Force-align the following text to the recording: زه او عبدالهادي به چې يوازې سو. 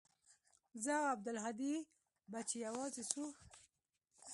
زه 0.83 0.91
او 0.99 1.05
عبدالهادي 1.15 1.75
به 2.31 2.39
چې 2.49 2.55
يوازې 2.67 3.03
سو. 3.11 3.25